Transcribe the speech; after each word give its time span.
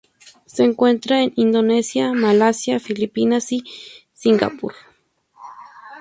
Se 0.47 0.63
encuentra 0.63 1.21
en 1.21 1.31
Indonesia, 1.35 2.11
Malasia, 2.13 2.79
Filipinas 2.79 3.51
y 3.51 3.63
Singapur. 4.13 4.73